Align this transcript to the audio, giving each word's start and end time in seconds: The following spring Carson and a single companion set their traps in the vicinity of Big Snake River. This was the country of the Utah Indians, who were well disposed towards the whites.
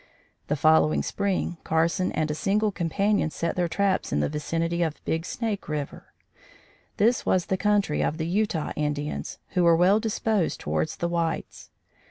The 0.47 0.55
following 0.55 1.03
spring 1.03 1.57
Carson 1.63 2.11
and 2.13 2.31
a 2.31 2.33
single 2.33 2.71
companion 2.71 3.29
set 3.29 3.55
their 3.55 3.67
traps 3.67 4.11
in 4.11 4.19
the 4.19 4.29
vicinity 4.29 4.81
of 4.81 4.95
Big 5.05 5.27
Snake 5.27 5.69
River. 5.69 6.05
This 6.97 7.23
was 7.23 7.45
the 7.45 7.55
country 7.55 8.03
of 8.03 8.17
the 8.17 8.25
Utah 8.25 8.73
Indians, 8.75 9.37
who 9.49 9.63
were 9.63 9.75
well 9.75 9.99
disposed 9.99 10.59
towards 10.59 10.95
the 10.95 11.07
whites. 11.07 11.69